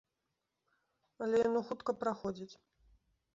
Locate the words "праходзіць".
2.05-2.51